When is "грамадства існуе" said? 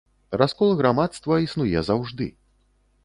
0.79-1.85